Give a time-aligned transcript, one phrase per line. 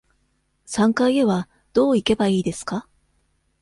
[0.65, 2.87] 三階へはどう行けばいいですか。